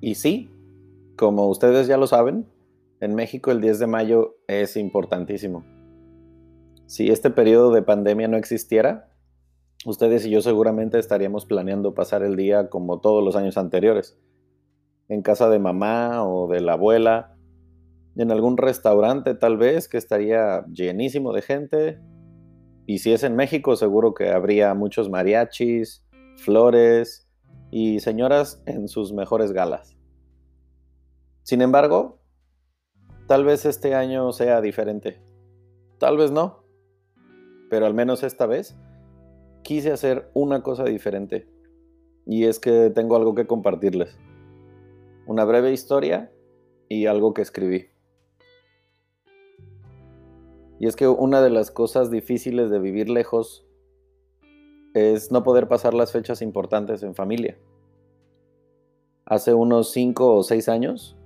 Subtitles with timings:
[0.00, 0.50] Y sí,
[1.16, 2.46] como ustedes ya lo saben,
[3.00, 5.64] en México el 10 de mayo es importantísimo.
[6.86, 9.10] Si este periodo de pandemia no existiera,
[9.84, 14.18] ustedes y yo seguramente estaríamos planeando pasar el día como todos los años anteriores,
[15.08, 17.36] en casa de mamá o de la abuela,
[18.16, 22.00] en algún restaurante tal vez que estaría llenísimo de gente.
[22.86, 26.04] Y si es en México, seguro que habría muchos mariachis,
[26.36, 27.29] flores
[27.70, 29.96] y señoras en sus mejores galas.
[31.42, 32.20] Sin embargo,
[33.26, 35.20] tal vez este año sea diferente.
[35.98, 36.64] Tal vez no.
[37.68, 38.76] Pero al menos esta vez
[39.62, 41.48] quise hacer una cosa diferente.
[42.26, 44.18] Y es que tengo algo que compartirles.
[45.26, 46.32] Una breve historia
[46.88, 47.88] y algo que escribí.
[50.80, 53.66] Y es que una de las cosas difíciles de vivir lejos
[54.94, 57.58] es no poder pasar las fechas importantes en familia.
[59.24, 61.16] Hace unos 5 o 6 años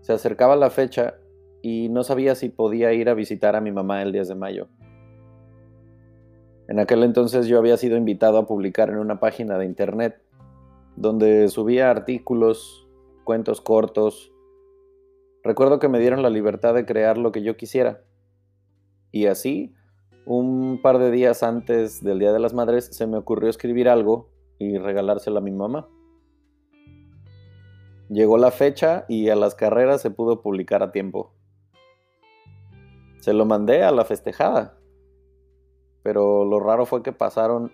[0.00, 1.14] se acercaba la fecha
[1.60, 4.68] y no sabía si podía ir a visitar a mi mamá el 10 de mayo.
[6.68, 10.22] En aquel entonces yo había sido invitado a publicar en una página de internet
[10.96, 12.88] donde subía artículos,
[13.24, 14.32] cuentos cortos.
[15.42, 18.02] Recuerdo que me dieron la libertad de crear lo que yo quisiera.
[19.10, 19.74] Y así,
[20.24, 24.30] un par de días antes del Día de las Madres, se me ocurrió escribir algo
[24.58, 25.88] y regalárselo a mi mamá.
[28.08, 31.32] Llegó la fecha y a las carreras se pudo publicar a tiempo.
[33.20, 34.78] Se lo mandé a la festejada,
[36.02, 37.72] pero lo raro fue que pasaron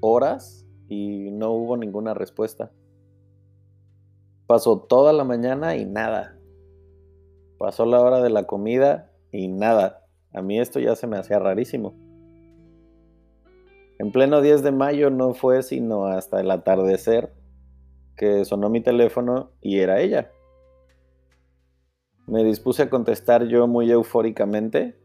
[0.00, 2.72] horas y no hubo ninguna respuesta.
[4.46, 6.38] Pasó toda la mañana y nada.
[7.58, 9.97] Pasó la hora de la comida y nada.
[10.32, 11.94] A mí esto ya se me hacía rarísimo.
[13.98, 17.32] En pleno 10 de mayo no fue sino hasta el atardecer
[18.16, 20.30] que sonó mi teléfono y era ella.
[22.26, 24.96] Me dispuse a contestar yo muy eufóricamente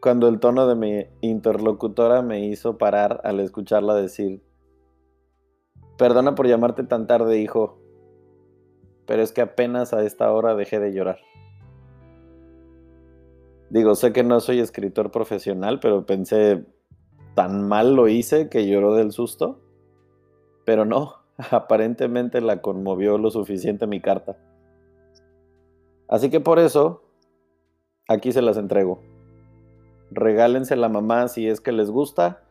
[0.00, 4.40] cuando el tono de mi interlocutora me hizo parar al escucharla decir,
[5.98, 7.80] perdona por llamarte tan tarde, hijo,
[9.04, 11.18] pero es que apenas a esta hora dejé de llorar.
[13.70, 16.64] Digo, sé que no soy escritor profesional, pero pensé,
[17.34, 19.60] tan mal lo hice que lloró del susto.
[20.64, 21.16] Pero no,
[21.50, 24.36] aparentemente la conmovió lo suficiente mi carta.
[26.08, 27.02] Así que por eso,
[28.08, 29.02] aquí se las entrego.
[30.10, 32.42] Regálense la mamá si es que les gusta.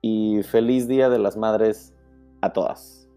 [0.00, 1.94] Y feliz Día de las Madres
[2.40, 3.08] a todas.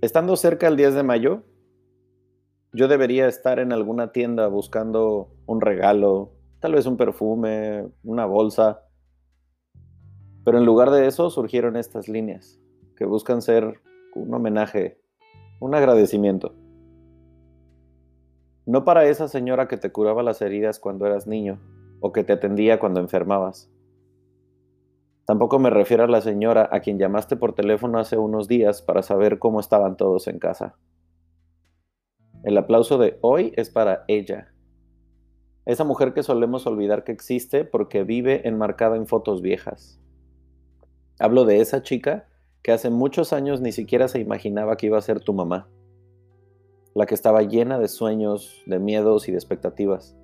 [0.00, 1.42] Estando cerca el 10 de mayo,
[2.72, 8.84] yo debería estar en alguna tienda buscando un regalo, tal vez un perfume, una bolsa
[10.44, 12.58] pero en lugar de eso surgieron estas líneas,
[12.96, 13.80] que buscan ser
[14.14, 14.98] un homenaje,
[15.60, 16.54] un agradecimiento.
[18.66, 21.60] No para esa señora que te curaba las heridas cuando eras niño
[22.00, 23.70] o que te atendía cuando enfermabas.
[25.26, 29.02] Tampoco me refiero a la señora a quien llamaste por teléfono hace unos días para
[29.02, 30.76] saber cómo estaban todos en casa.
[32.42, 34.50] El aplauso de hoy es para ella.
[35.66, 40.00] Esa mujer que solemos olvidar que existe porque vive enmarcada en fotos viejas.
[41.18, 42.28] Hablo de esa chica
[42.62, 45.68] que hace muchos años ni siquiera se imaginaba que iba a ser tu mamá.
[46.94, 50.16] La que estaba llena de sueños, de miedos y de expectativas.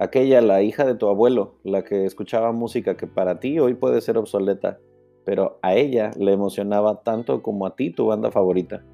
[0.00, 4.00] Aquella, la hija de tu abuelo, la que escuchaba música que para ti hoy puede
[4.00, 4.80] ser obsoleta,
[5.24, 8.84] pero a ella le emocionaba tanto como a ti tu banda favorita.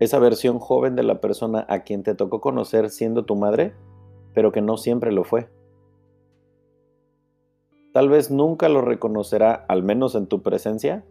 [0.00, 3.74] Esa versión joven de la persona a quien te tocó conocer siendo tu madre,
[4.34, 5.48] pero que no siempre lo fue.
[7.92, 11.04] Tal vez nunca lo reconocerá, al menos en tu presencia,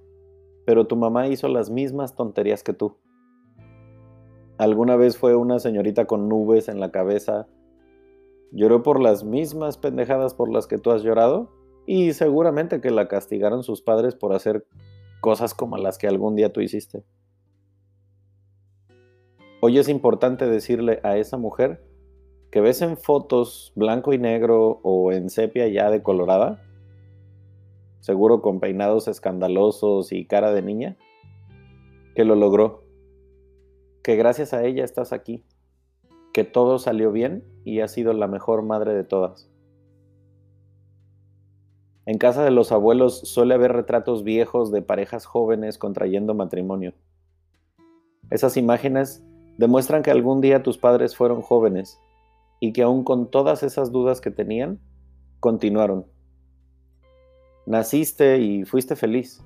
[0.65, 2.97] pero tu mamá hizo las mismas tonterías que tú.
[4.57, 7.47] Alguna vez fue una señorita con nubes en la cabeza,
[8.51, 11.51] lloró por las mismas pendejadas por las que tú has llorado
[11.86, 14.65] y seguramente que la castigaron sus padres por hacer
[15.21, 17.03] cosas como las que algún día tú hiciste.
[19.62, 21.84] Hoy es importante decirle a esa mujer
[22.50, 26.64] que ves en fotos blanco y negro o en sepia ya decolorada,
[28.00, 30.98] seguro con peinados escandalosos y cara de niña,
[32.16, 32.86] que lo logró,
[34.02, 35.44] que gracias a ella estás aquí,
[36.32, 39.52] que todo salió bien y ha sido la mejor madre de todas.
[42.06, 46.94] En casa de los abuelos suele haber retratos viejos de parejas jóvenes contrayendo matrimonio.
[48.32, 49.22] Esas imágenes
[49.60, 52.00] demuestran que algún día tus padres fueron jóvenes
[52.62, 54.80] y que aún con todas esas dudas que tenían,
[55.42, 56.06] continuaron.
[57.66, 59.44] Naciste y fuiste feliz.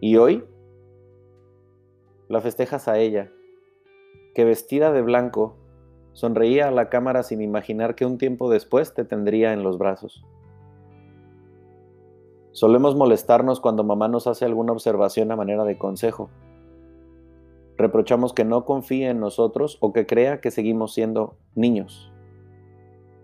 [0.00, 0.44] Y hoy
[2.28, 3.30] la festejas a ella,
[4.34, 5.56] que vestida de blanco,
[6.12, 10.24] sonreía a la cámara sin imaginar que un tiempo después te tendría en los brazos.
[12.50, 16.30] Solemos molestarnos cuando mamá nos hace alguna observación a manera de consejo.
[17.76, 22.10] Reprochamos que no confíe en nosotros o que crea que seguimos siendo niños,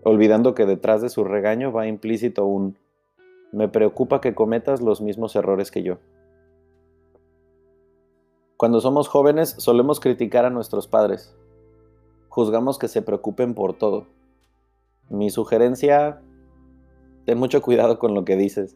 [0.03, 2.77] olvidando que detrás de su regaño va implícito un
[3.51, 5.99] me preocupa que cometas los mismos errores que yo.
[8.57, 11.35] Cuando somos jóvenes solemos criticar a nuestros padres.
[12.29, 14.07] Juzgamos que se preocupen por todo.
[15.09, 16.21] Mi sugerencia,
[17.25, 18.75] ten mucho cuidado con lo que dices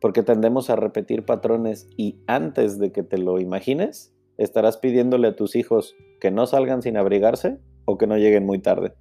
[0.00, 5.36] porque tendemos a repetir patrones y antes de que te lo imagines, estarás pidiéndole a
[5.36, 8.94] tus hijos que no salgan sin abrigarse o que no lleguen muy tarde.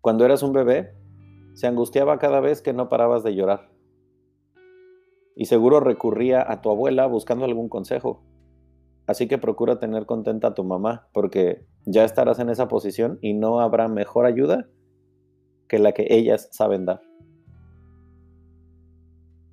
[0.00, 0.94] Cuando eras un bebé,
[1.54, 3.70] se angustiaba cada vez que no parabas de llorar.
[5.36, 8.22] Y seguro recurría a tu abuela buscando algún consejo.
[9.06, 13.34] Así que procura tener contenta a tu mamá, porque ya estarás en esa posición y
[13.34, 14.68] no habrá mejor ayuda
[15.68, 17.02] que la que ellas saben dar.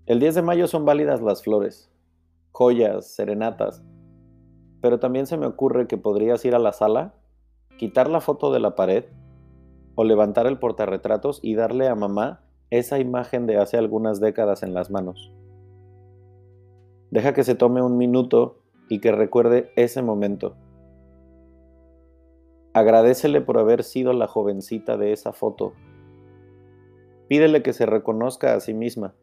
[0.06, 1.91] El 10 de mayo son válidas las flores,
[2.57, 3.83] joyas, serenatas,
[4.81, 7.13] pero también se me ocurre que podrías ir a la sala,
[7.77, 9.06] quitar la foto de la pared
[9.94, 14.74] o levantar el portarretratos y darle a mamá esa imagen de hace algunas décadas en
[14.74, 15.31] las manos.
[17.12, 18.57] Deja que se tome un minuto
[18.89, 20.56] y que recuerde ese momento.
[22.74, 25.74] Agradecele por haber sido la jovencita de esa foto.
[27.27, 29.13] Pídele que se reconozca a sí misma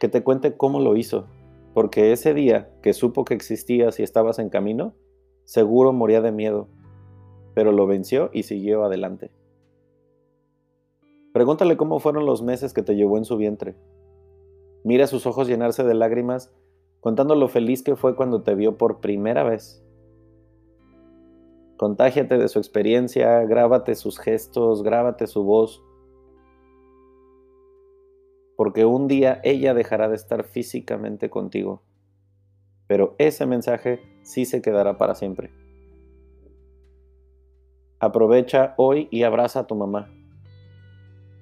[0.00, 1.26] que te cuente cómo lo hizo,
[1.74, 4.94] porque ese día que supo que existías y estabas en camino,
[5.44, 6.68] seguro moría de miedo,
[7.54, 9.30] pero lo venció y siguió adelante.
[11.32, 13.76] Pregúntale cómo fueron los meses que te llevó en su vientre.
[14.82, 16.52] Mira sus ojos llenarse de lágrimas
[17.00, 19.84] contando lo feliz que fue cuando te vio por primera vez.
[21.76, 25.82] Contágiate de su experiencia, grábate sus gestos, grábate su voz,
[28.60, 31.80] porque un día ella dejará de estar físicamente contigo.
[32.86, 35.50] Pero ese mensaje sí se quedará para siempre.
[38.00, 40.10] Aprovecha hoy y abraza a tu mamá.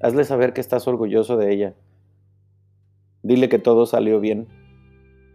[0.01, 1.75] Hazle saber que estás orgulloso de ella.
[3.25, 4.47] Dile que todo salió bien.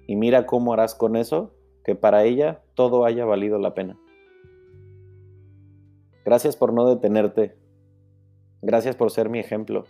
[0.08, 4.00] Y mira cómo harás con eso que para ella todo haya valido la pena.
[6.24, 7.58] Gracias por no detenerte.
[8.62, 9.84] Gracias por ser mi ejemplo.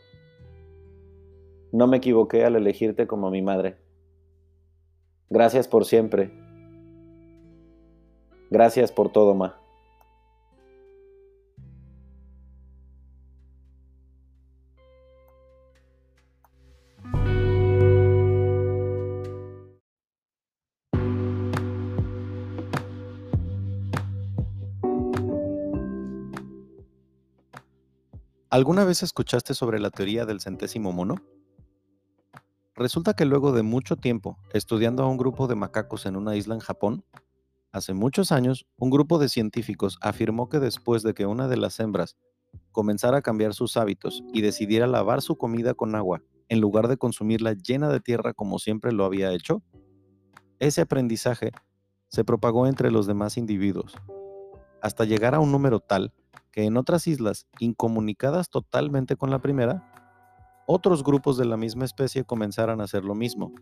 [1.74, 3.78] No me equivoqué al elegirte como mi madre.
[5.32, 6.32] Gracias por siempre.
[8.52, 9.60] Gracias por todo, Ma.
[28.52, 31.16] ¿Alguna vez escuchaste sobre la teoría del centésimo mono?
[32.76, 36.56] Resulta que luego de mucho tiempo estudiando a un grupo de macacos en una isla
[36.56, 37.06] en Japón,
[37.72, 41.80] hace muchos años un grupo de científicos afirmó que después de que una de las
[41.80, 42.18] hembras
[42.72, 46.98] comenzara a cambiar sus hábitos y decidiera lavar su comida con agua en lugar de
[46.98, 49.62] consumirla llena de tierra como siempre lo había hecho,
[50.58, 51.52] ese aprendizaje
[52.08, 53.96] se propagó entre los demás individuos,
[54.82, 56.12] hasta llegar a un número tal
[56.52, 59.93] que en otras islas, incomunicadas totalmente con la primera,
[60.66, 63.54] otros grupos de la misma especie comenzaran a hacer lo mismo.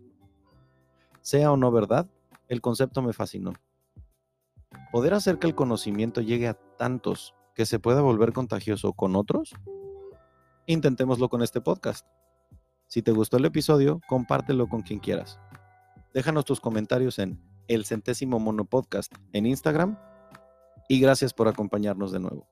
[1.21, 2.07] Sea o no verdad,
[2.47, 3.53] el concepto me fascinó.
[4.91, 9.53] ¿Poder hacer que el conocimiento llegue a tantos que se pueda volver contagioso con otros?
[10.65, 12.05] Intentémoslo con este podcast.
[12.87, 15.39] Si te gustó el episodio, compártelo con quien quieras.
[16.13, 19.97] Déjanos tus comentarios en el centésimo mono podcast en Instagram
[20.89, 22.49] y gracias por acompañarnos de nuevo.